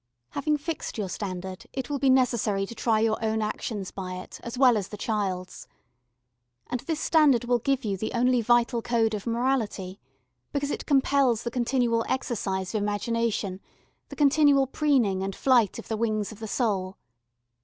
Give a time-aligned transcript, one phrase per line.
[0.31, 4.39] Having fixed your standard it will be necessary to try your own actions by it
[4.43, 5.67] as well as the child's.
[6.71, 9.99] And this standard will give you the only vital code of morality,
[10.53, 13.61] because it compels the continual exercise of imagination,
[14.09, 16.97] the continual preening and flight of the wings of the soul.